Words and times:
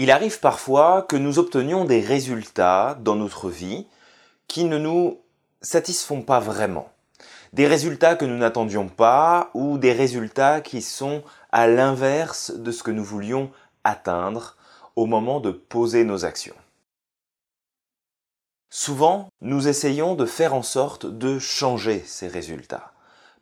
Il 0.00 0.12
arrive 0.12 0.38
parfois 0.38 1.02
que 1.02 1.16
nous 1.16 1.40
obtenions 1.40 1.84
des 1.84 2.00
résultats 2.00 2.96
dans 3.00 3.16
notre 3.16 3.50
vie 3.50 3.84
qui 4.46 4.62
ne 4.62 4.78
nous 4.78 5.20
satisfont 5.60 6.22
pas 6.22 6.38
vraiment. 6.38 6.88
Des 7.52 7.66
résultats 7.66 8.14
que 8.14 8.24
nous 8.24 8.36
n'attendions 8.36 8.86
pas 8.86 9.50
ou 9.54 9.76
des 9.76 9.92
résultats 9.92 10.60
qui 10.60 10.82
sont 10.82 11.24
à 11.50 11.66
l'inverse 11.66 12.52
de 12.52 12.70
ce 12.70 12.84
que 12.84 12.92
nous 12.92 13.02
voulions 13.02 13.50
atteindre 13.82 14.56
au 14.94 15.06
moment 15.06 15.40
de 15.40 15.50
poser 15.50 16.04
nos 16.04 16.24
actions. 16.24 16.54
Souvent, 18.70 19.28
nous 19.40 19.66
essayons 19.66 20.14
de 20.14 20.26
faire 20.26 20.54
en 20.54 20.62
sorte 20.62 21.06
de 21.06 21.40
changer 21.40 22.04
ces 22.06 22.28
résultats, 22.28 22.92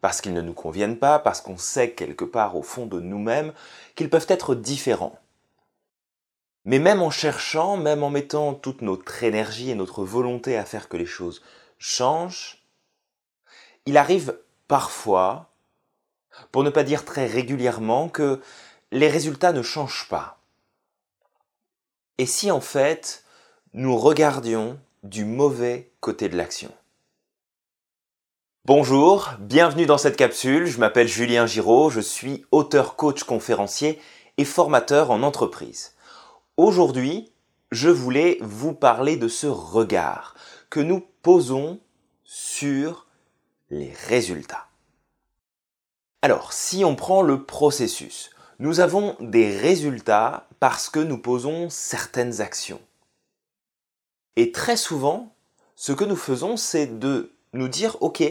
parce 0.00 0.22
qu'ils 0.22 0.32
ne 0.32 0.40
nous 0.40 0.54
conviennent 0.54 0.98
pas, 0.98 1.18
parce 1.18 1.42
qu'on 1.42 1.58
sait 1.58 1.90
quelque 1.90 2.24
part 2.24 2.56
au 2.56 2.62
fond 2.62 2.86
de 2.86 3.00
nous-mêmes 3.00 3.52
qu'ils 3.94 4.08
peuvent 4.08 4.26
être 4.30 4.54
différents. 4.54 5.18
Mais 6.66 6.80
même 6.80 7.00
en 7.00 7.10
cherchant, 7.10 7.76
même 7.76 8.02
en 8.02 8.10
mettant 8.10 8.52
toute 8.52 8.82
notre 8.82 9.22
énergie 9.22 9.70
et 9.70 9.76
notre 9.76 10.04
volonté 10.04 10.56
à 10.56 10.64
faire 10.64 10.88
que 10.88 10.96
les 10.96 11.06
choses 11.06 11.40
changent, 11.78 12.58
il 13.86 13.96
arrive 13.96 14.36
parfois, 14.66 15.52
pour 16.50 16.64
ne 16.64 16.70
pas 16.70 16.82
dire 16.82 17.04
très 17.04 17.26
régulièrement, 17.26 18.08
que 18.08 18.40
les 18.90 19.08
résultats 19.08 19.52
ne 19.52 19.62
changent 19.62 20.08
pas. 20.08 20.40
Et 22.18 22.26
si 22.26 22.50
en 22.50 22.60
fait 22.60 23.22
nous 23.72 23.96
regardions 23.96 24.76
du 25.04 25.24
mauvais 25.24 25.90
côté 26.00 26.28
de 26.28 26.36
l'action 26.36 26.72
Bonjour, 28.64 29.30
bienvenue 29.38 29.86
dans 29.86 29.98
cette 29.98 30.16
capsule, 30.16 30.66
je 30.66 30.80
m'appelle 30.80 31.06
Julien 31.06 31.46
Giraud, 31.46 31.90
je 31.90 32.00
suis 32.00 32.44
auteur 32.50 32.96
coach 32.96 33.22
conférencier 33.22 34.00
et 34.38 34.44
formateur 34.44 35.12
en 35.12 35.22
entreprise. 35.22 35.95
Aujourd'hui, 36.56 37.30
je 37.70 37.90
voulais 37.90 38.38
vous 38.40 38.72
parler 38.72 39.18
de 39.18 39.28
ce 39.28 39.46
regard 39.46 40.34
que 40.70 40.80
nous 40.80 41.06
posons 41.20 41.80
sur 42.24 43.06
les 43.68 43.92
résultats. 44.06 44.66
Alors, 46.22 46.54
si 46.54 46.82
on 46.82 46.96
prend 46.96 47.20
le 47.20 47.44
processus, 47.44 48.30
nous 48.58 48.80
avons 48.80 49.16
des 49.20 49.54
résultats 49.54 50.48
parce 50.58 50.88
que 50.88 50.98
nous 50.98 51.18
posons 51.18 51.68
certaines 51.68 52.40
actions. 52.40 52.80
Et 54.36 54.50
très 54.50 54.78
souvent, 54.78 55.34
ce 55.74 55.92
que 55.92 56.04
nous 56.04 56.16
faisons, 56.16 56.56
c'est 56.56 56.98
de 56.98 57.34
nous 57.52 57.68
dire, 57.68 57.98
OK, 58.00 58.22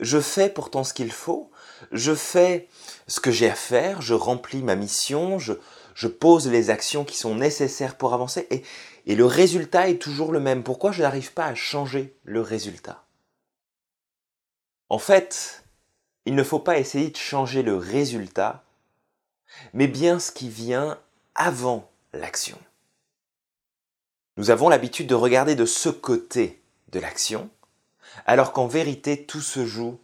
je 0.00 0.20
fais 0.20 0.50
pourtant 0.50 0.82
ce 0.82 0.92
qu'il 0.92 1.12
faut, 1.12 1.52
je 1.92 2.12
fais 2.12 2.68
ce 3.06 3.20
que 3.20 3.30
j'ai 3.30 3.48
à 3.48 3.54
faire, 3.54 4.02
je 4.02 4.14
remplis 4.14 4.64
ma 4.64 4.74
mission, 4.74 5.38
je, 5.38 5.52
je 5.96 6.08
pose 6.08 6.46
les 6.46 6.68
actions 6.68 7.06
qui 7.06 7.16
sont 7.16 7.34
nécessaires 7.34 7.96
pour 7.96 8.12
avancer 8.12 8.46
et, 8.50 8.62
le 9.14 9.24
résultat 9.24 9.88
est 9.88 9.98
toujours 9.98 10.30
le 10.30 10.40
même. 10.40 10.62
Pourquoi 10.62 10.92
je 10.92 11.00
n'arrive 11.00 11.32
pas 11.32 11.46
à 11.46 11.54
changer 11.54 12.14
le 12.24 12.42
résultat? 12.42 13.04
En 14.90 14.98
fait, 14.98 15.64
il 16.26 16.34
ne 16.34 16.42
faut 16.42 16.58
pas 16.58 16.78
essayer 16.78 17.08
de 17.08 17.16
changer 17.16 17.62
le 17.62 17.76
résultat, 17.76 18.64
mais 19.72 19.86
bien 19.86 20.18
ce 20.18 20.32
qui 20.32 20.50
vient 20.50 20.98
avant 21.34 21.90
l'action. 22.12 22.58
Nous 24.36 24.50
avons 24.50 24.68
l'habitude 24.68 25.06
de 25.06 25.14
regarder 25.14 25.54
de 25.54 25.64
ce 25.64 25.88
côté 25.88 26.60
de 26.88 27.00
l'action, 27.00 27.48
alors 28.26 28.52
qu'en 28.52 28.66
vérité 28.66 29.24
tout 29.24 29.40
se 29.40 29.64
joue 29.64 29.98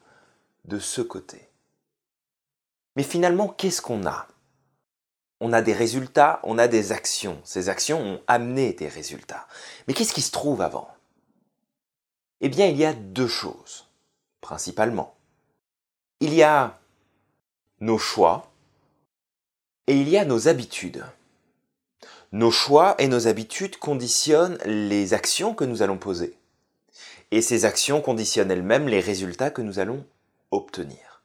de 0.65 0.79
ce 0.79 1.03
côté. 1.03 1.51
Mais 2.97 3.03
finalement, 3.03 3.49
qu'est-ce 3.49 3.83
qu'on 3.83 4.07
a? 4.07 4.29
On 5.45 5.53
a 5.53 5.61
des 5.61 5.73
résultats, 5.73 6.39
on 6.45 6.57
a 6.57 6.69
des 6.69 6.93
actions. 6.93 7.41
Ces 7.43 7.69
actions 7.69 8.01
ont 8.01 8.21
amené 8.29 8.75
des 8.75 8.87
résultats. 8.87 9.49
Mais 9.87 9.93
qu'est-ce 9.93 10.15
qui 10.15 10.23
se 10.23 10.31
trouve 10.31 10.63
avant? 10.63 10.89
Eh 12.41 12.49
bien, 12.49 12.67
il 12.67 12.77
y 12.77 12.85
a 12.85 12.93
deux 12.93 13.27
choses, 13.27 13.89
principalement. 14.41 15.17
Il 16.21 16.33
y 16.33 16.45
a 16.45 16.79
nos 17.81 17.99
choix 17.99 18.53
et 19.89 19.97
il 19.97 20.09
y 20.09 20.17
a 20.17 20.25
nos 20.25 20.47
habitudes. 20.47 21.05
Nos 22.31 22.53
choix 22.53 22.95
et 23.01 23.09
nos 23.09 23.27
habitudes 23.27 23.79
conditionnent 23.79 24.59
les 24.65 25.13
actions 25.13 25.55
que 25.55 25.65
nous 25.65 25.83
allons 25.83 25.99
poser. 25.99 26.39
Et 27.33 27.43
ces 27.43 27.65
actions 27.65 28.01
conditionnent 28.01 28.53
elles-mêmes 28.53 28.87
les 28.87 29.01
résultats 29.01 29.51
que 29.51 29.63
nous 29.63 29.81
allons 29.81 30.07
obtenir. 30.53 31.25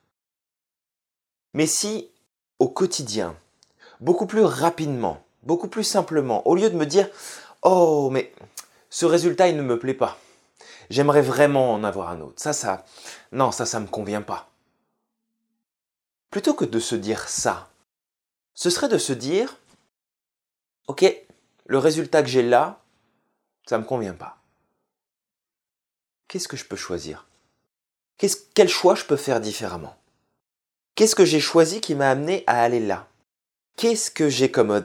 Mais 1.54 1.68
si, 1.68 2.10
au 2.58 2.68
quotidien, 2.68 3.38
beaucoup 4.00 4.28
plus 4.28 4.44
rapidement, 4.44 5.24
beaucoup 5.44 5.68
plus 5.68 5.84
simplement, 5.84 6.48
au 6.48 6.56
lieu 6.56 6.70
de 6.70 6.76
me 6.76 6.86
dire 6.86 7.10
Oh, 7.64 8.10
mais 8.12 8.34
ce 8.90 9.06
résultat, 9.06 9.48
il 9.48 9.58
ne 9.58 9.62
me 9.62 9.80
plaît 9.80 9.94
pas. 9.94 10.18
J'aimerais 10.90 11.22
vraiment 11.22 11.74
en 11.74 11.84
avoir 11.84 12.10
un 12.10 12.22
autre. 12.22 12.42
Ça, 12.42 12.54
ça, 12.54 12.86
non, 13.32 13.52
ça, 13.52 13.66
ça 13.66 13.80
me 13.80 13.88
convient 13.88 14.22
pas. 14.22 14.50
Plutôt 16.30 16.54
que 16.54 16.66
de 16.66 16.80
se 16.80 16.96
dire 16.96 17.28
ça, 17.28 17.70
ce 18.54 18.70
serait 18.70 18.90
de 18.90 18.98
se 18.98 19.14
dire 19.14 19.58
Ok, 20.88 21.06
le 21.66 21.78
résultat 21.78 22.24
que 22.24 22.30
j'ai 22.30 22.44
là, 22.44 22.80
ça 23.68 23.78
me 23.78 23.84
convient 23.84 24.14
pas. 24.14 24.38
Qu'est-ce 26.28 26.48
que 26.48 26.58
je 26.58 26.66
peux 26.66 26.78
choisir? 26.78 27.28
Quel 28.18 28.70
choix 28.70 28.96
je 28.96 29.06
peux 29.06 29.18
faire 29.18 29.40
différemment? 29.40 29.96
Qu'est-ce 30.96 31.16
que 31.16 31.26
j'ai 31.26 31.40
choisi 31.40 31.82
qui 31.82 31.94
m'a 31.94 32.10
amené 32.10 32.44
à 32.48 32.62
aller 32.62 32.80
là? 32.80 33.08
Qu'est-ce 33.78 34.12
que 34.12 34.28
j'ai 34.28 34.52
comme, 34.52 34.84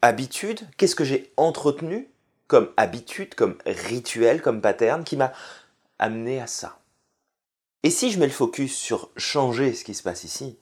habitude, 0.00 0.60
qu'est-ce 0.78 0.96
que 0.96 1.04
j'ai 1.04 1.30
entretenu 1.36 2.08
comme 2.46 2.72
habitude, 2.76 3.34
comme 3.34 3.58
rituel, 3.66 4.40
comme 4.40 4.62
pattern 4.62 5.04
qui 5.04 5.16
m'a 5.16 5.32
amené 5.98 6.40
à 6.40 6.46
ça? 6.46 6.78
Et 7.82 7.90
si 7.90 8.10
je 8.10 8.18
mets 8.18 8.26
le 8.26 8.32
focus 8.32 8.74
sur 8.74 9.10
changer 9.16 9.74
ce 9.74 9.84
qui 9.84 9.94
se 9.94 10.02
passe 10.02 10.24
ici, 10.24 10.56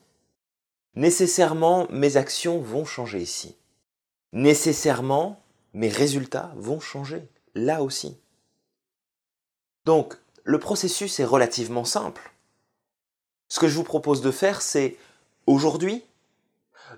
nécessairement 0.95 1.87
mes 1.89 2.17
actions 2.17 2.59
vont 2.59 2.85
changer 2.85 3.19
ici. 3.19 3.55
Nécessairement 4.33 5.41
mes 5.73 5.89
résultats 5.89 6.51
vont 6.57 6.79
changer 6.79 7.27
là 7.53 7.81
aussi. 7.81 8.17
Donc 9.85 10.17
le 10.43 10.59
processus 10.59 11.19
est 11.19 11.25
relativement 11.25 11.85
simple. 11.85 12.33
Ce 13.47 13.59
que 13.59 13.67
je 13.67 13.75
vous 13.75 13.83
propose 13.83 14.21
de 14.21 14.31
faire, 14.31 14.61
c'est 14.61 14.97
aujourd'hui 15.45 16.03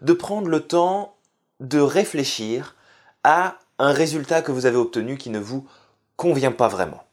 de 0.01 0.13
prendre 0.13 0.47
le 0.47 0.65
temps 0.67 1.17
de 1.59 1.79
réfléchir 1.79 2.75
à 3.23 3.59
un 3.79 3.91
résultat 3.91 4.41
que 4.41 4.51
vous 4.51 4.65
avez 4.65 4.77
obtenu 4.77 5.17
qui 5.17 5.29
ne 5.29 5.39
vous 5.39 5.67
convient 6.15 6.51
pas 6.51 6.67
vraiment. 6.67 7.03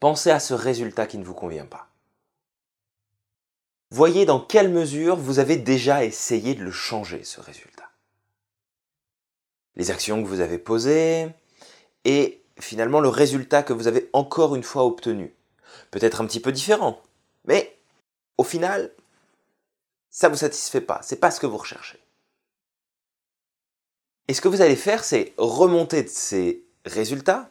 Pensez 0.00 0.30
à 0.30 0.40
ce 0.40 0.54
résultat 0.54 1.06
qui 1.06 1.18
ne 1.18 1.24
vous 1.24 1.34
convient 1.34 1.66
pas. 1.66 1.88
Voyez 3.90 4.24
dans 4.24 4.40
quelle 4.40 4.70
mesure 4.70 5.16
vous 5.16 5.38
avez 5.38 5.56
déjà 5.56 6.04
essayé 6.04 6.54
de 6.54 6.64
le 6.64 6.70
changer, 6.70 7.24
ce 7.24 7.40
résultat. 7.40 7.90
Les 9.76 9.90
actions 9.90 10.22
que 10.22 10.28
vous 10.28 10.40
avez 10.40 10.58
posées 10.58 11.28
et 12.04 12.42
finalement 12.58 13.00
le 13.00 13.08
résultat 13.08 13.62
que 13.62 13.72
vous 13.72 13.86
avez 13.86 14.08
encore 14.12 14.54
une 14.54 14.62
fois 14.62 14.84
obtenu. 14.84 15.34
Peut-être 15.90 16.20
un 16.20 16.26
petit 16.26 16.40
peu 16.40 16.52
différent, 16.52 17.02
mais 17.44 17.76
au 18.38 18.44
final, 18.44 18.92
ça 20.12 20.28
ne 20.28 20.34
vous 20.34 20.38
satisfait 20.38 20.82
pas, 20.82 21.00
c'est 21.02 21.16
pas 21.16 21.32
ce 21.32 21.40
que 21.40 21.46
vous 21.46 21.56
recherchez. 21.56 21.98
Et 24.28 24.34
ce 24.34 24.40
que 24.40 24.48
vous 24.48 24.60
allez 24.60 24.76
faire, 24.76 25.02
c'est 25.02 25.32
remonter 25.38 26.04
de 26.04 26.08
ces 26.08 26.62
résultats, 26.84 27.50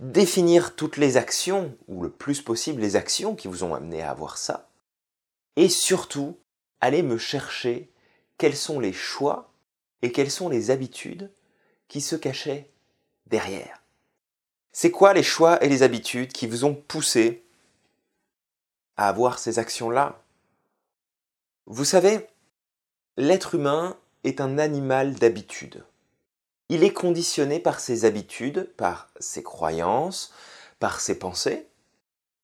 définir 0.00 0.76
toutes 0.76 0.96
les 0.98 1.16
actions, 1.16 1.74
ou 1.88 2.02
le 2.02 2.10
plus 2.10 2.42
possible 2.42 2.82
les 2.82 2.96
actions 2.96 3.34
qui 3.34 3.48
vous 3.48 3.64
ont 3.64 3.74
amené 3.74 4.02
à 4.02 4.10
avoir 4.10 4.36
ça, 4.36 4.68
et 5.56 5.68
surtout, 5.68 6.36
aller 6.80 7.02
me 7.02 7.18
chercher 7.18 7.88
quels 8.36 8.56
sont 8.56 8.80
les 8.80 8.92
choix 8.92 9.52
et 10.02 10.10
quelles 10.10 10.30
sont 10.30 10.48
les 10.48 10.70
habitudes 10.70 11.30
qui 11.86 12.00
se 12.00 12.16
cachaient 12.16 12.68
derrière. 13.26 13.80
C'est 14.72 14.90
quoi 14.90 15.12
les 15.12 15.22
choix 15.22 15.62
et 15.62 15.68
les 15.68 15.82
habitudes 15.82 16.32
qui 16.32 16.46
vous 16.46 16.64
ont 16.64 16.74
poussé 16.74 17.44
à 18.96 19.08
avoir 19.08 19.38
ces 19.38 19.58
actions-là? 19.58 20.21
Vous 21.66 21.84
savez, 21.84 22.26
l'être 23.16 23.54
humain 23.54 23.96
est 24.24 24.40
un 24.40 24.58
animal 24.58 25.14
d'habitude. 25.14 25.84
Il 26.68 26.84
est 26.84 26.92
conditionné 26.92 27.60
par 27.60 27.80
ses 27.80 28.04
habitudes, 28.04 28.72
par 28.76 29.08
ses 29.20 29.42
croyances, 29.42 30.32
par 30.78 31.00
ses 31.00 31.18
pensées. 31.18 31.68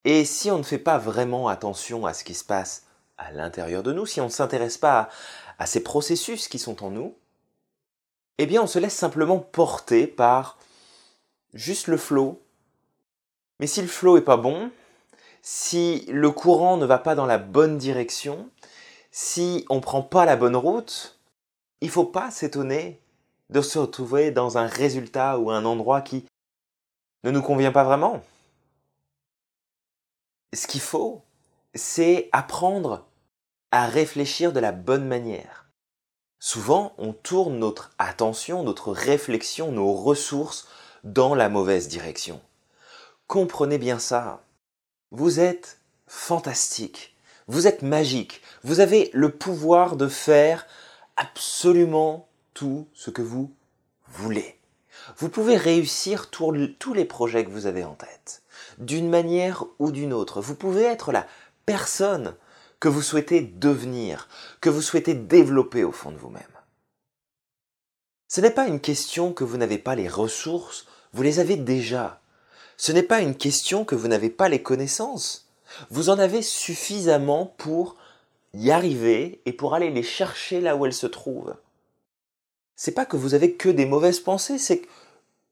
Et 0.04 0.24
si 0.24 0.50
on 0.50 0.58
ne 0.58 0.62
fait 0.62 0.78
pas 0.78 0.98
vraiment 0.98 1.48
attention 1.48 2.06
à 2.06 2.14
ce 2.14 2.24
qui 2.24 2.34
se 2.34 2.44
passe 2.44 2.84
à 3.16 3.32
l'intérieur 3.32 3.82
de 3.82 3.92
nous, 3.92 4.06
si 4.06 4.20
on 4.20 4.26
ne 4.26 4.30
s'intéresse 4.30 4.78
pas 4.78 5.08
à, 5.58 5.66
ces 5.66 5.82
processus 5.82 6.46
qui 6.46 6.58
sont 6.58 6.84
en 6.84 6.90
nous, 6.90 7.16
eh 8.38 8.46
bien 8.46 8.62
on 8.62 8.68
se 8.68 8.78
laisse 8.78 8.94
simplement 8.94 9.38
porter 9.38 10.06
par 10.06 10.58
juste 11.54 11.88
le 11.88 11.96
flot. 11.96 12.40
Mais 13.58 13.66
si 13.66 13.82
le 13.82 13.88
flot 13.88 14.16
est 14.18 14.22
pas 14.22 14.36
bon, 14.36 14.70
si 15.42 16.06
le 16.08 16.30
courant 16.30 16.76
ne 16.76 16.86
va 16.86 16.98
pas 16.98 17.16
dans 17.16 17.26
la 17.26 17.38
bonne 17.38 17.76
direction, 17.76 18.48
si 19.20 19.66
on 19.68 19.74
ne 19.74 19.80
prend 19.80 20.00
pas 20.00 20.24
la 20.24 20.36
bonne 20.36 20.54
route, 20.54 21.18
il 21.80 21.88
ne 21.88 21.92
faut 21.92 22.04
pas 22.04 22.30
s'étonner 22.30 23.02
de 23.50 23.60
se 23.60 23.80
retrouver 23.80 24.30
dans 24.30 24.58
un 24.58 24.66
résultat 24.68 25.40
ou 25.40 25.50
un 25.50 25.64
endroit 25.64 26.02
qui 26.02 26.24
ne 27.24 27.32
nous 27.32 27.42
convient 27.42 27.72
pas 27.72 27.82
vraiment. 27.82 28.22
Ce 30.54 30.68
qu'il 30.68 30.80
faut, 30.80 31.22
c'est 31.74 32.28
apprendre 32.30 33.08
à 33.72 33.88
réfléchir 33.88 34.52
de 34.52 34.60
la 34.60 34.70
bonne 34.70 35.08
manière. 35.08 35.68
Souvent, 36.38 36.94
on 36.96 37.12
tourne 37.12 37.58
notre 37.58 37.90
attention, 37.98 38.62
notre 38.62 38.92
réflexion, 38.92 39.72
nos 39.72 39.94
ressources 39.94 40.68
dans 41.02 41.34
la 41.34 41.48
mauvaise 41.48 41.88
direction. 41.88 42.40
Comprenez 43.26 43.78
bien 43.78 43.98
ça. 43.98 44.44
Vous 45.10 45.40
êtes 45.40 45.80
fantastique. 46.06 47.17
Vous 47.48 47.66
êtes 47.66 47.82
magique. 47.82 48.42
Vous 48.62 48.80
avez 48.80 49.10
le 49.14 49.30
pouvoir 49.30 49.96
de 49.96 50.06
faire 50.06 50.66
absolument 51.16 52.28
tout 52.54 52.86
ce 52.94 53.10
que 53.10 53.22
vous 53.22 53.50
voulez. 54.06 54.58
Vous 55.16 55.30
pouvez 55.30 55.56
réussir 55.56 56.28
tous 56.30 56.52
les 56.92 57.04
projets 57.04 57.44
que 57.44 57.50
vous 57.50 57.66
avez 57.66 57.84
en 57.84 57.94
tête, 57.94 58.42
d'une 58.78 59.08
manière 59.08 59.64
ou 59.78 59.90
d'une 59.90 60.12
autre. 60.12 60.42
Vous 60.42 60.54
pouvez 60.54 60.82
être 60.82 61.10
la 61.10 61.26
personne 61.64 62.34
que 62.80 62.88
vous 62.88 63.02
souhaitez 63.02 63.40
devenir, 63.40 64.28
que 64.60 64.70
vous 64.70 64.82
souhaitez 64.82 65.14
développer 65.14 65.84
au 65.84 65.92
fond 65.92 66.12
de 66.12 66.18
vous-même. 66.18 66.42
Ce 68.28 68.42
n'est 68.42 68.50
pas 68.50 68.66
une 68.66 68.80
question 68.80 69.32
que 69.32 69.44
vous 69.44 69.56
n'avez 69.56 69.78
pas 69.78 69.94
les 69.94 70.08
ressources, 70.08 70.86
vous 71.14 71.22
les 71.22 71.40
avez 71.40 71.56
déjà. 71.56 72.20
Ce 72.76 72.92
n'est 72.92 73.02
pas 73.02 73.20
une 73.20 73.34
question 73.34 73.86
que 73.86 73.94
vous 73.94 74.06
n'avez 74.06 74.30
pas 74.30 74.50
les 74.50 74.62
connaissances. 74.62 75.47
Vous 75.90 76.10
en 76.10 76.18
avez 76.18 76.42
suffisamment 76.42 77.46
pour 77.58 77.96
y 78.54 78.70
arriver 78.70 79.40
et 79.46 79.52
pour 79.52 79.74
aller 79.74 79.90
les 79.90 80.02
chercher 80.02 80.60
là 80.60 80.76
où 80.76 80.86
elles 80.86 80.92
se 80.92 81.06
trouvent. 81.06 81.56
C'est 82.76 82.92
pas 82.92 83.06
que 83.06 83.16
vous 83.16 83.34
avez 83.34 83.54
que 83.54 83.68
des 83.68 83.86
mauvaises 83.86 84.20
pensées, 84.20 84.58
c'est 84.58 84.80
que 84.80 84.88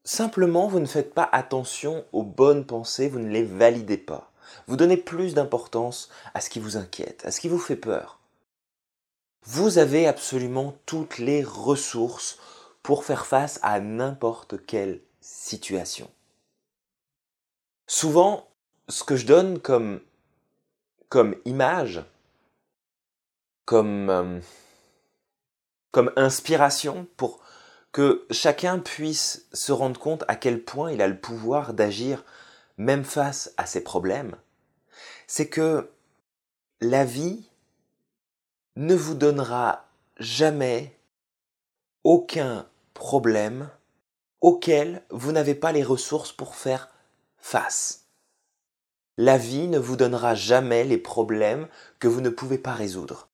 simplement 0.04 0.68
vous 0.68 0.80
ne 0.80 0.86
faites 0.86 1.12
pas 1.12 1.28
attention 1.32 2.04
aux 2.12 2.22
bonnes 2.22 2.64
pensées, 2.64 3.08
vous 3.08 3.18
ne 3.18 3.30
les 3.30 3.44
validez 3.44 3.98
pas. 3.98 4.30
Vous 4.66 4.76
donnez 4.76 4.96
plus 4.96 5.34
d'importance 5.34 6.08
à 6.34 6.40
ce 6.40 6.50
qui 6.50 6.60
vous 6.60 6.76
inquiète, 6.76 7.24
à 7.24 7.30
ce 7.30 7.40
qui 7.40 7.48
vous 7.48 7.58
fait 7.58 7.76
peur. 7.76 8.20
Vous 9.44 9.78
avez 9.78 10.06
absolument 10.06 10.76
toutes 10.86 11.18
les 11.18 11.42
ressources 11.44 12.38
pour 12.82 13.04
faire 13.04 13.26
face 13.26 13.58
à 13.62 13.80
n'importe 13.80 14.64
quelle 14.66 15.00
situation. 15.20 16.10
Souvent, 17.88 18.48
ce 18.88 19.04
que 19.04 19.16
je 19.16 19.26
donne 19.26 19.58
comme, 19.58 20.00
comme 21.08 21.36
image, 21.44 22.02
comme, 23.64 24.10
euh, 24.10 24.40
comme 25.90 26.12
inspiration 26.16 27.06
pour 27.16 27.40
que 27.92 28.26
chacun 28.30 28.78
puisse 28.78 29.46
se 29.52 29.72
rendre 29.72 29.98
compte 29.98 30.24
à 30.28 30.36
quel 30.36 30.62
point 30.62 30.92
il 30.92 31.00
a 31.00 31.08
le 31.08 31.18
pouvoir 31.18 31.72
d'agir 31.72 32.24
même 32.76 33.04
face 33.04 33.52
à 33.56 33.66
ses 33.66 33.82
problèmes, 33.82 34.36
c'est 35.26 35.48
que 35.48 35.90
la 36.80 37.04
vie 37.04 37.48
ne 38.76 38.94
vous 38.94 39.14
donnera 39.14 39.88
jamais 40.18 40.94
aucun 42.04 42.68
problème 42.92 43.70
auquel 44.40 45.02
vous 45.10 45.32
n'avez 45.32 45.54
pas 45.54 45.72
les 45.72 45.82
ressources 45.82 46.32
pour 46.32 46.54
faire 46.54 46.90
face. 47.38 48.05
La 49.18 49.38
vie 49.38 49.66
ne 49.68 49.78
vous 49.78 49.96
donnera 49.96 50.34
jamais 50.34 50.84
les 50.84 50.98
problèmes 50.98 51.68
que 51.98 52.08
vous 52.08 52.20
ne 52.20 52.28
pouvez 52.28 52.58
pas 52.58 52.74
résoudre. 52.74 53.28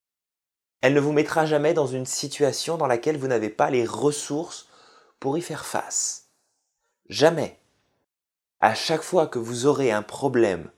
Elle 0.81 0.93
ne 0.93 0.99
vous 0.99 1.11
mettra 1.11 1.45
jamais 1.45 1.73
dans 1.73 1.87
une 1.87 2.05
situation 2.05 2.77
dans 2.77 2.87
laquelle 2.87 3.17
vous 3.17 3.27
n'avez 3.27 3.49
pas 3.49 3.69
les 3.69 3.85
ressources 3.85 4.67
pour 5.19 5.37
y 5.37 5.41
faire 5.41 5.65
face. 5.65 6.29
Jamais. 7.09 7.59
À 8.61 8.75
chaque 8.75 9.01
fois 9.01 9.27
que 9.27 9.39
vous 9.39 9.65
aurez 9.65 9.91
un 9.91 10.03
problème 10.03 10.69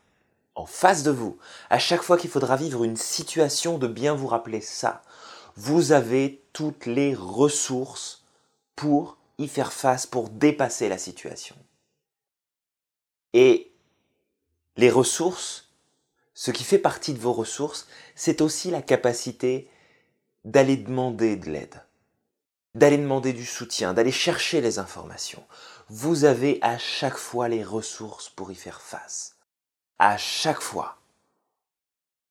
en 0.55 0.65
face 0.65 1.03
de 1.03 1.11
vous, 1.11 1.37
à 1.69 1.77
chaque 1.77 2.01
fois 2.01 2.17
qu'il 2.17 2.29
faudra 2.29 2.55
vivre 2.55 2.83
une 2.83 2.97
situation 2.97 3.77
de 3.77 3.87
bien 3.87 4.15
vous 4.15 4.27
rappeler 4.27 4.61
ça, 4.61 5.03
vous 5.55 5.91
avez 5.91 6.43
toutes 6.51 6.85
les 6.85 7.13
ressources 7.13 8.25
pour 8.75 9.17
y 9.37 9.47
faire 9.47 9.71
face, 9.71 10.07
pour 10.07 10.29
dépasser 10.29 10.89
la 10.89 10.97
situation. 10.97 11.55
Et 13.33 13.74
les 14.77 14.89
ressources, 14.89 15.69
ce 16.33 16.51
qui 16.51 16.63
fait 16.63 16.79
partie 16.79 17.13
de 17.13 17.19
vos 17.19 17.33
ressources, 17.33 17.87
c'est 18.15 18.41
aussi 18.41 18.71
la 18.71 18.81
capacité 18.81 19.69
d'aller 20.43 20.77
demander 20.77 21.37
de 21.37 21.49
l'aide, 21.49 21.83
d'aller 22.73 22.97
demander 22.97 23.33
du 23.33 23.45
soutien, 23.45 23.93
d'aller 23.93 24.11
chercher 24.11 24.61
les 24.61 24.79
informations. 24.79 25.45
Vous 25.89 26.25
avez 26.25 26.59
à 26.61 26.77
chaque 26.77 27.17
fois 27.17 27.47
les 27.47 27.63
ressources 27.63 28.29
pour 28.29 28.51
y 28.51 28.55
faire 28.55 28.81
face 28.81 29.35
à 29.99 30.17
chaque 30.17 30.61
fois. 30.61 30.97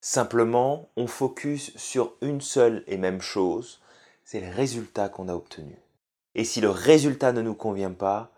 Simplement, 0.01 0.91
on 0.97 1.07
focus 1.07 1.75
sur 1.77 2.15
une 2.21 2.41
seule 2.43 2.85
et 2.87 2.99
même 2.99 3.23
chose, 3.23 3.81
c'est 4.25 4.41
le 4.41 4.55
résultat 4.55 5.09
qu'on 5.09 5.29
a 5.29 5.35
obtenu. 5.35 5.79
Et 6.35 6.45
si 6.45 6.61
le 6.61 6.69
résultat 6.69 7.33
ne 7.33 7.41
nous 7.41 7.55
convient 7.55 7.93
pas, 7.93 8.33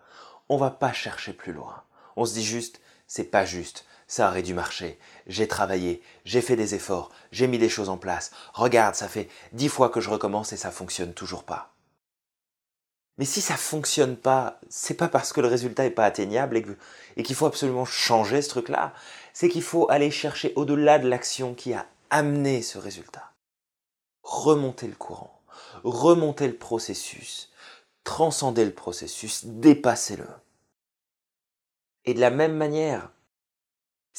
on 0.49 0.57
va 0.57 0.71
pas 0.71 0.93
chercher 0.93 1.33
plus 1.33 1.51
loin. 1.51 1.83
On 2.15 2.25
se 2.25 2.33
dit 2.33 2.43
juste, 2.43 2.79
c'est 3.05 3.25
pas 3.25 3.45
juste, 3.45 3.85
ça 4.07 4.29
aurait 4.29 4.43
dû 4.43 4.53
marcher. 4.53 4.97
J'ai 5.27 5.47
travaillé, 5.47 6.01
j'ai 6.25 6.41
fait 6.41 6.55
des 6.55 6.75
efforts, 6.75 7.11
j'ai 7.31 7.47
mis 7.47 7.57
des 7.57 7.69
choses 7.69 7.89
en 7.89 7.97
place. 7.97 8.31
Regarde, 8.53 8.95
ça 8.95 9.07
fait 9.07 9.29
dix 9.51 9.69
fois 9.69 9.89
que 9.89 10.01
je 10.01 10.09
recommence 10.09 10.53
et 10.53 10.57
ça 10.57 10.71
fonctionne 10.71 11.13
toujours 11.13 11.43
pas. 11.43 11.73
Mais 13.17 13.25
si 13.25 13.41
ça 13.41 13.57
fonctionne 13.57 14.15
pas, 14.15 14.59
c'est 14.69 14.93
pas 14.93 15.07
parce 15.07 15.33
que 15.33 15.41
le 15.41 15.47
résultat 15.47 15.83
n'est 15.83 15.89
pas 15.89 16.05
atteignable 16.05 16.63
et 17.15 17.23
qu'il 17.23 17.35
faut 17.35 17.47
absolument 17.47 17.85
changer 17.85 18.41
ce 18.41 18.49
truc-là. 18.49 18.93
C'est 19.33 19.49
qu'il 19.49 19.63
faut 19.63 19.89
aller 19.89 20.11
chercher 20.11 20.53
au-delà 20.55 20.99
de 20.99 21.07
l'action 21.07 21.53
qui 21.55 21.73
a 21.73 21.87
amené 22.09 22.61
ce 22.61 22.77
résultat. 22.77 23.31
Remonter 24.21 24.87
le 24.87 24.95
courant, 24.95 25.41
remonter 25.83 26.47
le 26.47 26.55
processus, 26.55 27.49
transcender 28.03 28.65
le 28.65 28.73
processus, 28.73 29.45
dépasser-le. 29.45 30.27
Et 32.05 32.13
de 32.13 32.19
la 32.19 32.29
même 32.29 32.55
manière, 32.55 33.09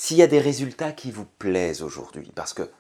s'il 0.01 0.17
y 0.17 0.23
a 0.23 0.29
des 0.29 0.39
résultats 0.39 0.93
qui 0.93 1.11
vous 1.11 1.25
plaisent 1.25 1.83
aujourd'hui, 1.83 2.31
parce 2.37 2.55
que 2.55 2.71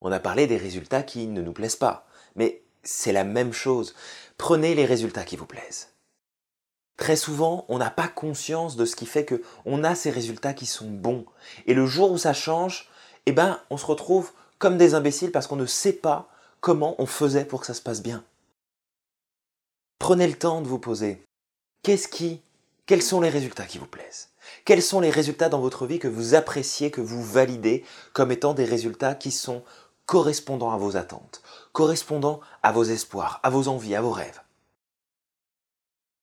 on 0.00 0.10
a 0.10 0.18
parlé 0.18 0.48
des 0.48 0.56
résultats 0.56 1.04
qui 1.04 1.28
ne 1.28 1.42
nous 1.42 1.52
plaisent 1.52 1.76
pas, 1.76 2.08
mais 2.34 2.64
c'est 2.82 3.12
la 3.12 3.22
même 3.22 3.52
chose. 3.52 3.94
Prenez 4.36 4.74
les 4.74 4.84
résultats 4.84 5.22
qui 5.22 5.36
vous 5.36 5.46
plaisent. 5.46 5.90
Très 6.96 7.14
souvent, 7.14 7.66
on 7.68 7.78
n'a 7.78 7.88
pas 7.88 8.08
conscience 8.08 8.74
de 8.74 8.84
ce 8.84 8.96
qui 8.96 9.06
fait 9.06 9.24
que 9.24 9.44
on 9.64 9.84
a 9.84 9.94
ces 9.94 10.10
résultats 10.10 10.52
qui 10.52 10.66
sont 10.66 10.90
bons. 10.90 11.24
Et 11.66 11.74
le 11.74 11.86
jour 11.86 12.10
où 12.10 12.18
ça 12.18 12.32
change, 12.32 12.90
eh 13.26 13.32
ben, 13.32 13.60
on 13.70 13.76
se 13.76 13.86
retrouve 13.86 14.32
comme 14.58 14.76
des 14.76 14.94
imbéciles 14.94 15.30
parce 15.30 15.46
qu'on 15.46 15.54
ne 15.54 15.66
sait 15.66 15.92
pas 15.92 16.28
comment 16.60 16.96
on 16.98 17.06
faisait 17.06 17.44
pour 17.44 17.60
que 17.60 17.66
ça 17.66 17.74
se 17.74 17.80
passe 17.80 18.02
bien. 18.02 18.24
Prenez 20.00 20.26
le 20.26 20.36
temps 20.36 20.62
de 20.62 20.66
vous 20.66 20.80
poser. 20.80 21.22
Qu'est-ce 21.84 22.08
qui, 22.08 22.42
quels 22.90 23.02
sont 23.02 23.20
les 23.20 23.28
résultats 23.28 23.66
qui 23.66 23.78
vous 23.78 23.86
plaisent? 23.86 24.30
Quels 24.64 24.82
sont 24.82 24.98
les 24.98 25.10
résultats 25.10 25.48
dans 25.48 25.60
votre 25.60 25.86
vie 25.86 26.00
que 26.00 26.08
vous 26.08 26.34
appréciez, 26.34 26.90
que 26.90 27.00
vous 27.00 27.22
validez 27.22 27.84
comme 28.12 28.32
étant 28.32 28.52
des 28.52 28.64
résultats 28.64 29.14
qui 29.14 29.30
sont 29.30 29.62
correspondant 30.06 30.72
à 30.72 30.76
vos 30.76 30.96
attentes, 30.96 31.40
correspondant 31.72 32.40
à 32.64 32.72
vos 32.72 32.82
espoirs, 32.82 33.38
à 33.44 33.50
vos 33.50 33.68
envies, 33.68 33.94
à 33.94 34.00
vos 34.00 34.10
rêves? 34.10 34.40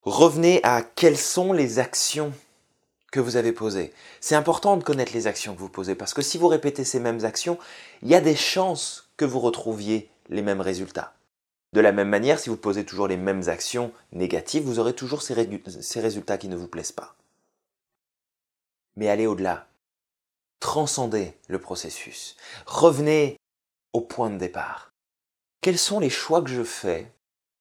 Revenez 0.01 0.59
à 0.63 0.81
quelles 0.81 1.17
sont 1.17 1.53
les 1.53 1.79
actions 1.79 2.33
que 3.13 3.21
vous 3.21 3.37
avez 3.37 3.53
posées. 3.53 3.93
C'est 4.19 4.35
important 4.35 4.75
de 4.75 4.83
connaître 4.83 5.13
les 5.13 5.25
actions 5.25 5.55
que 5.55 5.61
vous 5.61 5.69
posez 5.69 5.95
parce 5.95 6.13
que 6.13 6.21
si 6.21 6.37
vous 6.37 6.49
répétez 6.49 6.83
ces 6.83 6.99
mêmes 6.99 7.23
actions, 7.23 7.57
il 8.01 8.09
y 8.09 8.15
a 8.15 8.19
des 8.19 8.35
chances 8.35 9.09
que 9.15 9.23
vous 9.23 9.39
retrouviez 9.39 10.09
les 10.27 10.41
mêmes 10.41 10.59
résultats. 10.59 11.16
De 11.73 11.81
la 11.81 11.91
même 11.91 12.09
manière, 12.09 12.39
si 12.39 12.49
vous 12.49 12.57
posez 12.57 12.85
toujours 12.85 13.07
les 13.07 13.17
mêmes 13.17 13.49
actions 13.49 13.91
négatives, 14.11 14.63
vous 14.63 14.79
aurez 14.79 14.93
toujours 14.93 15.21
ces, 15.21 15.33
résultats 15.33 16.37
qui 16.37 16.47
ne 16.47 16.55
vous 16.55 16.67
plaisent 16.67 16.91
pas. 16.91 17.15
Mais 18.95 19.09
allez 19.09 19.27
au-delà. 19.27 19.67
Transcendez 20.59 21.33
le 21.47 21.59
processus. 21.59 22.35
Revenez 22.65 23.37
au 23.93 24.01
point 24.01 24.29
de 24.29 24.37
départ. 24.37 24.91
Quels 25.61 25.77
sont 25.77 25.99
les 25.99 26.09
choix 26.09 26.41
que 26.41 26.49
je 26.49 26.63
fais? 26.63 27.11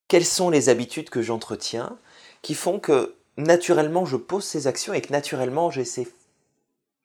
Quelles 0.09 0.25
sont 0.25 0.51
les 0.51 0.69
habitudes 0.69 1.11
que 1.11 1.23
j'entretiens 1.23 1.99
qui 2.43 2.55
font 2.55 2.79
que 2.79 3.17
naturellement 3.37 4.07
je 4.07 4.17
pose 4.17 4.45
ces 4.45 4.67
actions 4.67 4.95
et 4.95 5.03
que 5.03 5.13
naturellement 5.13 5.71
j'ai 5.71 5.85
ces, 5.85 6.09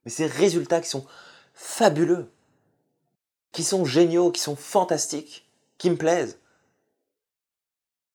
résultats 0.05 0.81
qui 0.81 0.89
sont 0.89 1.05
fabuleux, 1.53 2.31
qui 3.51 3.63
sont 3.63 3.85
géniaux, 3.85 4.31
qui 4.31 4.39
sont 4.39 4.55
fantastiques, 4.55 5.49
qui 5.77 5.89
me 5.89 5.97
plaisent 5.97 6.37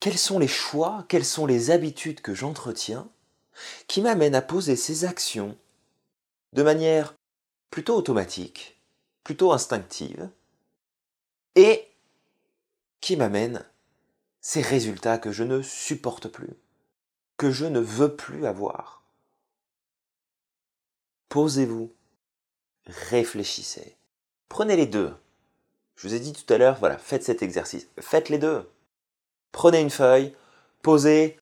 Quels 0.01 0.19
sont 0.19 0.39
les 0.39 0.49
choix, 0.49 1.05
quelles 1.09 1.25
sont 1.25 1.47
les 1.47 1.71
habitudes 1.71 2.21
que 2.21 2.35
j'entretiens 2.35 3.09
qui 3.87 4.03
m'amènent 4.03 4.35
à 4.35 4.43
poser 4.43 4.77
ces 4.77 5.05
actions 5.05 5.57
de 6.53 6.63
manière 6.63 7.15
plutôt 7.71 7.97
automatique, 7.97 8.81
plutôt 9.25 9.53
instinctive, 9.53 10.31
et 11.55 11.87
qui 13.01 13.17
m'amène 13.17 13.65
ces 14.41 14.61
résultats 14.61 15.19
que 15.19 15.33
je 15.33 15.43
ne 15.43 15.63
supporte 15.63 16.29
plus, 16.29 16.55
que 17.37 17.51
je 17.51 17.65
ne 17.65 17.81
veux 17.81 18.15
plus 18.15 18.47
avoir. 18.47 19.03
Posez-vous, 21.29 21.93
réfléchissez, 22.87 23.97
prenez 24.49 24.77
les 24.77 24.87
deux. 24.87 25.15
Je 25.97 26.09
vous 26.09 26.15
ai 26.15 26.21
dit 26.21 26.33
tout 26.33 26.53
à 26.53 26.59
l'heure, 26.59 26.79
voilà, 26.79 26.99
faites 26.99 27.25
cet 27.25 27.43
exercice, 27.43 27.89
faites 27.99 28.29
les 28.29 28.39
deux. 28.39 28.71
Prenez 29.57 29.81
une 29.81 29.89
feuille, 29.89 30.35
posez, 30.83 31.39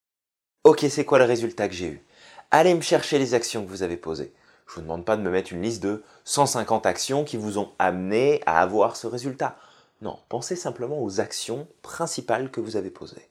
ok, 0.62 0.86
c'est 0.88 1.04
quoi 1.04 1.18
le 1.18 1.24
résultat 1.24 1.66
que 1.66 1.74
j'ai 1.74 1.88
eu? 1.88 2.06
Allez 2.52 2.72
me 2.72 2.80
chercher 2.80 3.18
les 3.18 3.34
actions 3.34 3.64
que 3.64 3.68
vous 3.68 3.82
avez 3.82 3.96
posées. 3.96 4.32
Je 4.68 4.70
ne 4.70 4.74
vous 4.76 4.80
demande 4.82 5.04
pas 5.04 5.16
de 5.16 5.22
me 5.22 5.32
mettre 5.32 5.52
une 5.52 5.62
liste 5.62 5.82
de 5.82 6.04
150 6.22 6.86
actions 6.86 7.24
qui 7.24 7.36
vous 7.36 7.58
ont 7.58 7.72
amené 7.80 8.40
à 8.46 8.62
avoir 8.62 8.94
ce 8.94 9.08
résultat. 9.08 9.56
Non, 10.00 10.16
pensez 10.28 10.54
simplement 10.54 11.02
aux 11.02 11.18
actions 11.18 11.66
principales 11.82 12.52
que 12.52 12.60
vous 12.60 12.76
avez 12.76 12.90
posées. 12.90 13.28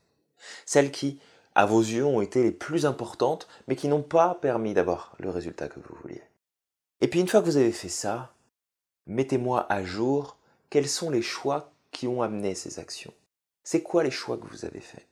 Celles 0.65 0.91
qui, 0.91 1.17
à 1.55 1.65
vos 1.65 1.79
yeux, 1.79 2.05
ont 2.05 2.19
été 2.19 2.43
les 2.43 2.51
plus 2.51 2.85
importantes, 2.85 3.47
mais 3.69 3.77
qui 3.77 3.87
n'ont 3.87 4.03
pas 4.03 4.35
permis 4.41 4.73
d'avoir 4.73 5.15
le 5.17 5.29
résultat 5.29 5.69
que 5.69 5.79
vous 5.79 5.95
vouliez. 6.01 6.23
Et 6.99 7.07
puis 7.07 7.21
une 7.21 7.29
fois 7.29 7.39
que 7.39 7.45
vous 7.45 7.55
avez 7.55 7.71
fait 7.71 7.87
ça, 7.87 8.33
mettez-moi 9.07 9.65
à 9.71 9.81
jour 9.85 10.35
quels 10.69 10.89
sont 10.89 11.09
les 11.09 11.21
choix 11.21 11.71
qui 11.91 12.05
ont 12.05 12.21
amené 12.21 12.53
ces 12.53 12.79
actions. 12.79 13.13
C'est 13.63 13.81
quoi 13.81 14.03
les 14.03 14.11
choix 14.11 14.37
que 14.37 14.47
vous 14.47 14.65
avez 14.65 14.81
faits? 14.81 15.07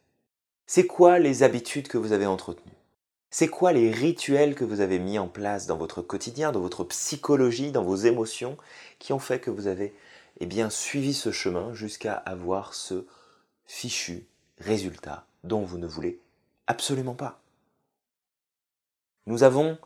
C'est 0.68 0.88
quoi 0.88 1.20
les 1.20 1.44
habitudes 1.44 1.88
que 1.88 1.98
vous 1.98 2.12
avez 2.12 2.26
entretenues? 2.26 2.72
C'est 3.30 3.48
quoi 3.48 3.72
les 3.72 3.92
rituels 3.92 4.56
que 4.56 4.66
vous 4.66 4.82
avez 4.82 5.00
mis 5.00 5.18
en 5.18 5.30
place 5.30 5.66
dans 5.66 5.78
votre 5.78 6.02
quotidien, 6.02 6.52
dans 6.52 6.60
votre 6.60 6.84
psychologie, 6.84 7.72
dans 7.72 7.84
vos 7.84 7.96
émotions, 7.96 8.58
qui 9.00 9.14
ont 9.14 9.20
fait 9.20 9.40
que 9.40 9.50
vous 9.50 9.68
avez 9.68 9.96
eh 10.42 10.46
bien, 10.46 10.70
suivi 10.70 11.14
ce 11.14 11.32
chemin 11.32 11.74
jusqu'à 11.74 12.14
avoir 12.14 12.74
ce 12.74 13.06
fichu 13.66 14.26
résultat 14.58 15.26
dont 15.44 15.62
vous 15.62 15.78
ne 15.78 15.88
voulez 15.88 16.20
absolument 16.68 17.16
pas? 17.16 17.42
Nous 19.28 19.44
avons 19.44 19.78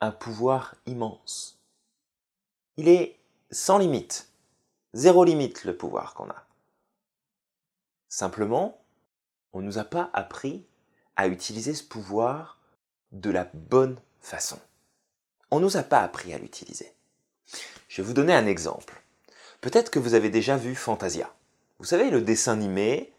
un 0.00 0.10
pouvoir 0.10 0.74
immense. 0.86 1.60
Il 2.76 2.88
est 2.88 3.16
sans 3.52 3.78
limite, 3.78 4.28
zéro 4.92 5.24
limite 5.24 5.64
le 5.64 5.76
pouvoir 5.76 6.14
qu'on 6.14 6.30
a. 6.30 6.46
Simplement, 8.12 8.78
on 9.54 9.62
ne 9.62 9.64
nous 9.64 9.78
a 9.78 9.84
pas 9.84 10.10
appris 10.12 10.66
à 11.16 11.28
utiliser 11.28 11.72
ce 11.72 11.82
pouvoir 11.82 12.58
de 13.10 13.30
la 13.30 13.48
bonne 13.54 13.98
façon. 14.20 14.58
On 15.50 15.60
ne 15.60 15.64
nous 15.64 15.78
a 15.78 15.82
pas 15.82 16.00
appris 16.00 16.34
à 16.34 16.38
l'utiliser. 16.38 16.92
Je 17.88 18.02
vais 18.02 18.06
vous 18.06 18.12
donner 18.12 18.34
un 18.34 18.44
exemple. 18.44 19.02
Peut-être 19.62 19.90
que 19.90 19.98
vous 19.98 20.12
avez 20.12 20.28
déjà 20.28 20.58
vu 20.58 20.74
Fantasia. 20.74 21.34
Vous 21.78 21.86
savez, 21.86 22.10
le 22.10 22.20
dessin 22.20 22.52
animé 22.52 23.14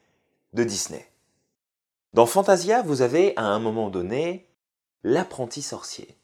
de 0.54 0.64
Disney. 0.64 1.10
Dans 2.14 2.28
Fantasia, 2.28 2.84
vous 2.84 3.02
avez 3.02 3.36
à 3.36 3.46
un 3.46 3.58
moment 3.58 3.90
donné 3.90 4.48
l'apprenti 5.02 5.64
sorcier. 5.64 6.16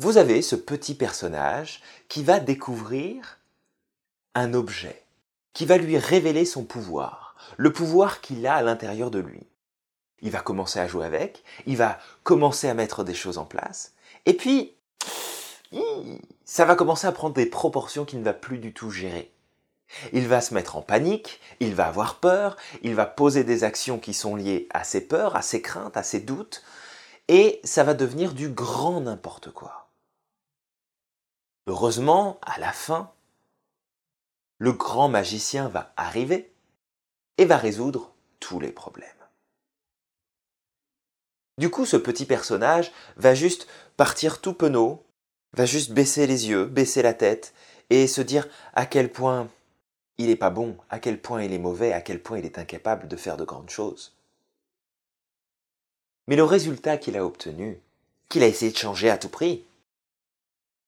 Vous 0.00 0.18
avez 0.18 0.42
ce 0.42 0.54
petit 0.54 0.94
personnage 0.94 1.80
qui 2.08 2.22
va 2.22 2.40
découvrir 2.40 3.38
un 4.34 4.52
objet, 4.52 5.03
qui 5.54 5.64
va 5.64 5.78
lui 5.78 5.96
révéler 5.96 6.44
son 6.44 6.64
pouvoir, 6.64 7.36
le 7.56 7.72
pouvoir 7.72 8.20
qu'il 8.20 8.46
a 8.46 8.54
à 8.54 8.62
l'intérieur 8.62 9.10
de 9.10 9.20
lui. 9.20 9.46
Il 10.20 10.30
va 10.30 10.40
commencer 10.40 10.78
à 10.78 10.86
jouer 10.86 11.06
avec, 11.06 11.42
il 11.66 11.76
va 11.76 11.98
commencer 12.22 12.68
à 12.68 12.74
mettre 12.74 13.04
des 13.04 13.14
choses 13.14 13.38
en 13.38 13.44
place, 13.44 13.94
et 14.26 14.34
puis 14.34 14.74
ça 16.44 16.64
va 16.64 16.76
commencer 16.76 17.06
à 17.06 17.12
prendre 17.12 17.34
des 17.34 17.46
proportions 17.46 18.04
qu'il 18.04 18.20
ne 18.20 18.24
va 18.24 18.32
plus 18.32 18.58
du 18.58 18.72
tout 18.72 18.90
gérer. 18.90 19.32
Il 20.12 20.26
va 20.28 20.40
se 20.40 20.54
mettre 20.54 20.76
en 20.76 20.82
panique, 20.82 21.40
il 21.60 21.74
va 21.74 21.86
avoir 21.86 22.16
peur, 22.16 22.56
il 22.82 22.94
va 22.94 23.06
poser 23.06 23.44
des 23.44 23.64
actions 23.64 23.98
qui 23.98 24.14
sont 24.14 24.34
liées 24.34 24.68
à 24.70 24.82
ses 24.82 25.00
peurs, 25.00 25.36
à 25.36 25.42
ses 25.42 25.62
craintes, 25.62 25.96
à 25.96 26.02
ses 26.02 26.20
doutes, 26.20 26.62
et 27.28 27.60
ça 27.64 27.84
va 27.84 27.94
devenir 27.94 28.32
du 28.32 28.48
grand 28.48 29.00
n'importe 29.00 29.50
quoi. 29.50 29.88
Heureusement, 31.66 32.38
à 32.42 32.58
la 32.58 32.72
fin, 32.72 33.10
le 34.58 34.72
grand 34.72 35.08
magicien 35.08 35.68
va 35.68 35.92
arriver 35.96 36.52
et 37.38 37.44
va 37.44 37.56
résoudre 37.56 38.12
tous 38.40 38.60
les 38.60 38.72
problèmes. 38.72 39.08
Du 41.58 41.70
coup, 41.70 41.86
ce 41.86 41.96
petit 41.96 42.26
personnage 42.26 42.92
va 43.16 43.34
juste 43.34 43.68
partir 43.96 44.40
tout 44.40 44.54
penaud 44.54 45.04
va 45.54 45.66
juste 45.66 45.92
baisser 45.92 46.26
les 46.26 46.48
yeux, 46.48 46.66
baisser 46.66 47.02
la 47.02 47.14
tête 47.14 47.54
et 47.90 48.06
se 48.06 48.20
dire 48.20 48.48
à 48.74 48.86
quel 48.86 49.10
point 49.10 49.48
il 50.18 50.26
n'est 50.26 50.36
pas 50.36 50.50
bon, 50.50 50.76
à 50.90 50.98
quel 50.98 51.20
point 51.20 51.42
il 51.42 51.52
est 51.52 51.58
mauvais, 51.58 51.92
à 51.92 52.00
quel 52.00 52.20
point 52.20 52.38
il 52.38 52.44
est 52.44 52.58
incapable 52.58 53.08
de 53.08 53.16
faire 53.16 53.36
de 53.36 53.44
grandes 53.44 53.70
choses. 53.70 54.14
Mais 56.26 56.36
le 56.36 56.44
résultat 56.44 56.98
qu'il 56.98 57.16
a 57.16 57.24
obtenu, 57.24 57.80
qu'il 58.28 58.42
a 58.42 58.46
essayé 58.46 58.72
de 58.72 58.76
changer 58.76 59.10
à 59.10 59.18
tout 59.18 59.28
prix, 59.28 59.64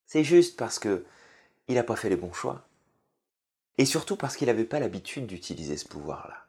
c'est 0.07 0.25
juste 0.25 0.57
parce 0.57 0.79
que 0.79 1.05
il 1.69 1.75
n'a 1.75 1.83
pas 1.83 1.97
fait 1.97 2.09
les 2.09 2.17
bons 2.17 2.33
choix. 2.33 2.65
Et 3.79 3.85
surtout 3.85 4.17
parce 4.17 4.37
qu'il 4.37 4.47
n'avait 4.47 4.65
pas 4.65 4.81
l'habitude 4.81 5.27
d'utiliser 5.27 5.77
ce 5.77 5.87
pouvoir-là. 5.87 6.47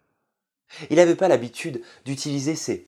Il 0.90 0.98
n'avait 0.98 1.16
pas 1.16 1.28
l'habitude 1.28 1.82
d'utiliser 2.06 2.56
ses, 2.56 2.88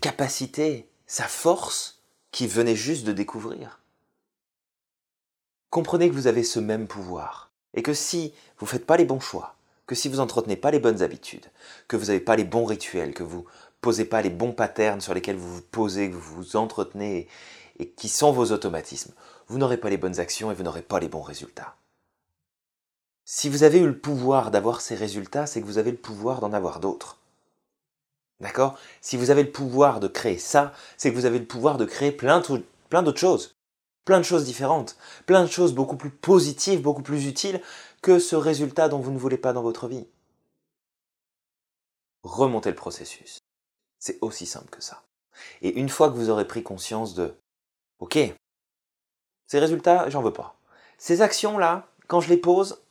capacités, 0.00 0.88
sa 1.06 1.24
force 1.24 2.02
qu'il 2.30 2.48
venait 2.48 2.76
juste 2.76 3.04
de 3.04 3.12
découvrir. 3.12 3.80
Comprenez 5.70 6.08
que 6.08 6.14
vous 6.14 6.26
avez 6.26 6.42
ce 6.42 6.58
même 6.58 6.88
pouvoir 6.88 7.50
et 7.74 7.82
que 7.82 7.94
si 7.94 8.34
vous 8.58 8.66
ne 8.66 8.70
faites 8.70 8.86
pas 8.86 8.96
les 8.96 9.04
bons 9.04 9.20
choix, 9.20 9.56
que 9.86 9.94
si 9.94 10.08
vous 10.08 10.16
n'entretenez 10.16 10.56
pas 10.56 10.70
les 10.70 10.80
bonnes 10.80 11.02
habitudes, 11.02 11.46
que 11.88 11.96
vous 11.96 12.06
n'avez 12.06 12.20
pas 12.20 12.36
les 12.36 12.44
bons 12.44 12.64
rituels, 12.64 13.14
que 13.14 13.22
vous 13.22 13.44
posez 13.80 14.04
pas 14.04 14.22
les 14.22 14.30
bons 14.30 14.52
patterns 14.52 15.00
sur 15.00 15.14
lesquels 15.14 15.36
vous 15.36 15.56
vous 15.56 15.62
posez, 15.62 16.10
que 16.10 16.16
vous 16.16 16.34
vous 16.34 16.56
entretenez 16.56 17.28
et 17.78 17.88
qui 17.88 18.08
sont 18.08 18.32
vos 18.32 18.52
automatismes, 18.52 19.12
vous 19.48 19.58
n'aurez 19.58 19.78
pas 19.78 19.90
les 19.90 19.96
bonnes 19.96 20.20
actions 20.20 20.50
et 20.50 20.54
vous 20.54 20.62
n'aurez 20.62 20.82
pas 20.82 21.00
les 21.00 21.08
bons 21.08 21.22
résultats. 21.22 21.76
Si 23.32 23.48
vous 23.48 23.62
avez 23.62 23.78
eu 23.78 23.86
le 23.86 23.96
pouvoir 23.96 24.50
d'avoir 24.50 24.80
ces 24.80 24.96
résultats, 24.96 25.46
c'est 25.46 25.60
que 25.60 25.66
vous 25.66 25.78
avez 25.78 25.92
le 25.92 25.96
pouvoir 25.96 26.40
d'en 26.40 26.52
avoir 26.52 26.80
d'autres. 26.80 27.16
D'accord? 28.40 28.76
Si 29.02 29.16
vous 29.16 29.30
avez 29.30 29.44
le 29.44 29.52
pouvoir 29.52 30.00
de 30.00 30.08
créer 30.08 30.36
ça, 30.36 30.72
c'est 30.96 31.12
que 31.12 31.14
vous 31.14 31.26
avez 31.26 31.38
le 31.38 31.46
pouvoir 31.46 31.78
de 31.78 31.84
créer 31.84 32.10
plein, 32.10 32.40
d'autres 32.40 33.20
choses 33.20 33.54
plein 34.04 34.18
de 34.18 34.24
choses 34.24 34.44
différentes, 34.46 34.96
plein 35.26 35.44
de 35.44 35.48
choses 35.48 35.74
beaucoup 35.74 35.96
plus 35.96 36.10
positives, 36.10 36.82
beaucoup 36.82 37.04
plus 37.04 37.28
utiles 37.28 37.62
que 38.02 38.18
ce 38.18 38.34
résultat 38.34 38.88
dont 38.88 38.98
vous 38.98 39.12
ne 39.12 39.18
voulez 39.18 39.38
pas 39.38 39.52
dans 39.52 39.62
votre 39.62 39.86
vie. 39.86 40.08
Remontez 42.24 42.70
le 42.70 42.74
processus. 42.74 43.38
C'est 44.00 44.18
aussi 44.22 44.44
simple 44.44 44.70
que 44.70 44.82
ça. 44.82 45.04
Et 45.62 45.78
une 45.78 45.88
fois 45.88 46.10
que 46.10 46.16
vous 46.16 46.30
aurez 46.30 46.48
pris 46.48 46.64
conscience 46.64 47.14
de 47.14 47.32
OK, 48.00 48.18
ces 49.46 49.60
résultats, 49.60 50.10
j'en 50.10 50.22
veux 50.22 50.32
pas. 50.32 50.56
Ces 50.98 51.22
actions-là, 51.22 51.86
quand 52.08 52.20
je 52.20 52.30
les 52.30 52.36
pose, 52.36 52.82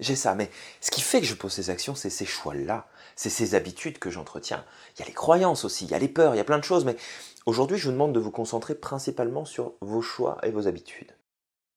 j'ai 0.00 0.16
ça. 0.16 0.34
Mais 0.34 0.50
ce 0.80 0.90
qui 0.90 1.00
fait 1.00 1.20
que 1.20 1.26
je 1.26 1.34
pose 1.34 1.52
ces 1.52 1.70
actions, 1.70 1.94
c'est 1.94 2.10
ces 2.10 2.26
choix-là, 2.26 2.88
c'est 3.16 3.30
ces 3.30 3.54
habitudes 3.54 3.98
que 3.98 4.10
j'entretiens. 4.10 4.64
Il 4.96 5.00
y 5.00 5.02
a 5.02 5.06
les 5.06 5.12
croyances 5.12 5.64
aussi, 5.64 5.84
il 5.84 5.90
y 5.90 5.94
a 5.94 5.98
les 5.98 6.08
peurs, 6.08 6.34
il 6.34 6.38
y 6.38 6.40
a 6.40 6.44
plein 6.44 6.58
de 6.58 6.64
choses, 6.64 6.84
mais 6.84 6.96
Aujourd'hui, 7.44 7.76
je 7.76 7.86
vous 7.86 7.92
demande 7.92 8.12
de 8.12 8.20
vous 8.20 8.30
concentrer 8.30 8.74
principalement 8.74 9.44
sur 9.44 9.72
vos 9.80 10.00
choix 10.00 10.38
et 10.44 10.50
vos 10.50 10.68
habitudes. 10.68 11.10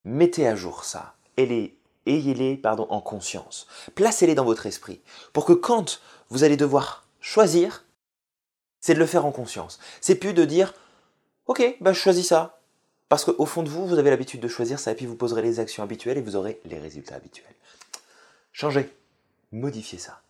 Mettez 0.03 0.47
à 0.47 0.55
jour 0.55 0.83
ça 0.83 1.15
ayez-les 1.37 2.61
en 2.63 3.01
conscience. 3.01 3.67
Placez-les 3.95 4.35
dans 4.35 4.45
votre 4.45 4.67
esprit 4.67 5.01
pour 5.33 5.43
que 5.43 5.53
quand 5.53 5.99
vous 6.29 6.43
allez 6.43 6.55
devoir 6.55 7.05
choisir, 7.19 7.83
c'est 8.79 8.93
de 8.93 8.99
le 8.99 9.07
faire 9.07 9.25
en 9.25 9.31
conscience. 9.31 9.79
C'est 10.01 10.15
plus 10.15 10.33
de 10.33 10.45
dire 10.45 10.75
Ok, 11.47 11.77
bah, 11.81 11.93
je 11.93 11.99
choisis 11.99 12.27
ça. 12.27 12.59
Parce 13.09 13.25
qu'au 13.25 13.45
fond 13.45 13.63
de 13.63 13.69
vous, 13.69 13.87
vous 13.87 13.97
avez 13.97 14.11
l'habitude 14.11 14.39
de 14.39 14.47
choisir 14.47 14.79
ça 14.79 14.91
et 14.91 14.95
puis 14.95 15.07
vous 15.07 15.15
poserez 15.15 15.41
les 15.41 15.59
actions 15.59 15.83
habituelles 15.83 16.17
et 16.19 16.21
vous 16.21 16.35
aurez 16.35 16.61
les 16.65 16.79
résultats 16.79 17.15
habituels. 17.15 17.55
Changez, 18.57 18.89
modifiez 19.51 19.99
ça. 19.99 20.21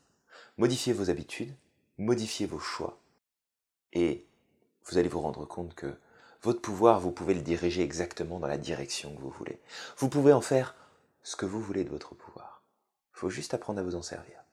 Modifiez 0.57 0.93
vos 0.93 1.11
habitudes, 1.11 1.53
modifiez 1.99 2.47
vos 2.47 2.57
choix 2.57 2.97
et 3.93 4.25
vous 4.85 4.97
allez 4.97 5.09
vous 5.09 5.19
rendre 5.19 5.45
compte 5.45 5.75
que 5.75 5.93
votre 6.41 6.59
pouvoir, 6.59 6.99
vous 6.99 7.11
pouvez 7.11 7.35
le 7.35 7.41
diriger 7.41 7.83
exactement 7.83 8.39
dans 8.39 8.47
la 8.47 8.57
direction 8.57 9.15
que 9.15 9.21
vous 9.21 9.29
voulez. 9.29 9.61
Vous 9.99 10.09
pouvez 10.09 10.33
en 10.33 10.41
faire 10.41 10.73
ce 11.21 11.35
que 11.35 11.45
vous 11.45 11.61
voulez 11.61 11.83
de 11.83 11.91
votre 11.91 12.15
pouvoir. 12.15 12.63
Il 13.13 13.19
faut 13.19 13.29
juste 13.29 13.53
apprendre 13.53 13.79
à 13.79 13.83
vous 13.83 13.93
en 13.93 14.01
servir. 14.01 14.43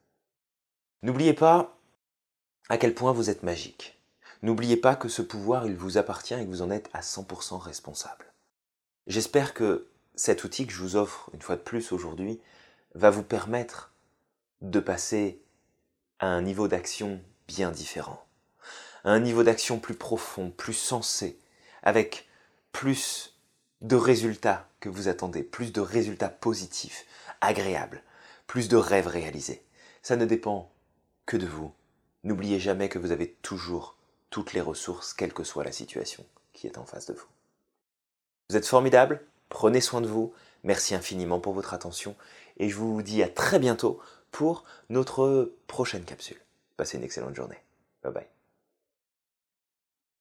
N'oubliez 1.01 1.33
pas 1.33 1.75
à 2.69 2.77
quel 2.77 2.95
point 2.95 3.13
vous 3.13 3.31
êtes 3.31 3.43
magique. 3.43 3.99
N'oubliez 4.43 4.77
pas 4.77 4.97
que 4.97 5.09
ce 5.09 5.23
pouvoir, 5.23 5.65
il 5.67 5.77
vous 5.77 5.97
appartient 5.97 6.35
et 6.35 6.45
que 6.45 6.51
vous 6.51 6.61
en 6.61 6.71
êtes 6.71 6.91
à 6.93 7.01
100% 7.01 7.57
responsable. 7.57 8.35
J'espère 9.07 9.55
que 9.55 9.89
cet 10.15 10.45
outil 10.45 10.67
que 10.67 10.75
je 10.75 10.83
vous 10.83 10.97
offre 10.97 11.31
une 11.33 11.41
fois 11.41 11.57
de 11.57 11.63
plus 11.63 11.91
aujourd'hui 11.93 12.39
va 12.95 13.11
vous 13.11 13.23
permettre 13.23 13.93
de 14.61 14.81
passer 14.81 15.43
à 16.19 16.27
un 16.27 16.43
niveau 16.43 16.69
d'action 16.69 17.21
bien 17.49 17.71
différent, 17.71 18.25
à 19.05 19.11
un 19.11 19.21
niveau 19.21 19.43
d'action 19.43 19.79
plus 19.79 19.95
profond, 19.95 20.51
plus 20.51 20.75
sensé, 20.75 21.39
avec 21.83 22.29
plus 22.71 23.39
de 23.81 23.97
résultats 23.97 24.69
que 24.81 24.89
vous 24.89 25.09
attendez, 25.09 25.43
plus 25.43 25.73
de 25.73 25.81
résultats 25.81 26.29
positifs, 26.29 27.07
agréables, 27.41 28.03
plus 28.47 28.69
de 28.69 28.77
rêves 28.77 29.09
réalisés. 29.09 29.65
Ça 30.03 30.17
ne 30.17 30.25
dépend 30.25 30.73
que 31.27 31.37
de 31.37 31.47
vous. 31.47 31.73
N'oubliez 32.25 32.61
jamais 32.61 32.89
que 32.89 32.99
vous 32.99 33.11
avez 33.11 33.33
toujours 33.43 33.97
toutes 34.31 34.53
les 34.53 34.61
ressources, 34.61 35.13
quelle 35.15 35.33
que 35.33 35.45
soit 35.45 35.65
la 35.65 35.73
situation 35.73 36.25
qui 36.53 36.67
est 36.67 36.79
en 36.79 36.87
face 36.87 37.07
de 37.07 37.15
vous. 37.15 37.27
Vous 38.49 38.57
êtes 38.57 38.67
formidable, 38.67 39.25
prenez 39.49 39.81
soin 39.81 40.01
de 40.01 40.07
vous, 40.07 40.33
merci 40.63 40.95
infiniment 40.95 41.41
pour 41.41 41.53
votre 41.53 41.75
attention 41.75 42.17
et 42.59 42.69
je 42.69 42.77
vous 42.77 43.03
dis 43.03 43.23
à 43.23 43.29
très 43.29 43.59
bientôt 43.59 44.01
pour 44.31 44.65
notre 44.89 45.53
prochaine 45.67 46.05
capsule. 46.05 46.41
Passez 46.77 46.99
une 46.99 47.05
excellente 47.05 47.37
journée. 47.37 47.59
Bye 48.03 48.13
bye. 48.13 48.32